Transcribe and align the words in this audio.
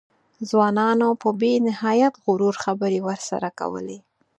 ځوانانو 0.49 1.09
په 1.21 1.29
بې 1.39 1.53
نهایت 1.67 2.13
غرور 2.23 2.55
خبرې 2.63 2.99
ورسره 3.07 3.49
کولې. 3.59 3.99